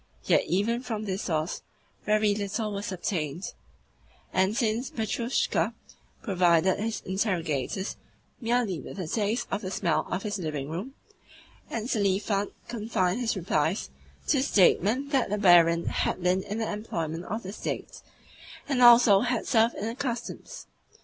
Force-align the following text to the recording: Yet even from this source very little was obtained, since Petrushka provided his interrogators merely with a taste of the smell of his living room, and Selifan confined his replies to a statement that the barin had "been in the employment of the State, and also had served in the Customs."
Yet 0.25 0.45
even 0.45 0.81
from 0.81 1.05
this 1.05 1.21
source 1.21 1.61
very 2.05 2.33
little 2.33 2.71
was 2.73 2.91
obtained, 2.91 3.53
since 4.33 4.89
Petrushka 4.89 5.75
provided 6.23 6.79
his 6.79 7.01
interrogators 7.05 7.97
merely 8.39 8.79
with 8.79 8.97
a 8.97 9.07
taste 9.07 9.45
of 9.51 9.61
the 9.61 9.69
smell 9.69 10.07
of 10.09 10.23
his 10.23 10.39
living 10.39 10.69
room, 10.71 10.95
and 11.69 11.87
Selifan 11.87 12.49
confined 12.67 13.19
his 13.19 13.35
replies 13.35 13.91
to 14.29 14.39
a 14.39 14.41
statement 14.41 15.11
that 15.11 15.29
the 15.29 15.37
barin 15.37 15.85
had 15.85 16.23
"been 16.23 16.41
in 16.41 16.57
the 16.57 16.73
employment 16.73 17.25
of 17.25 17.43
the 17.43 17.53
State, 17.53 18.01
and 18.67 18.81
also 18.81 19.19
had 19.19 19.45
served 19.45 19.75
in 19.75 19.85
the 19.85 19.93
Customs." 19.93 20.65